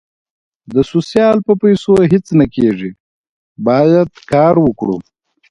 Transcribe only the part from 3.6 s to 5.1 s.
باید کار وکړو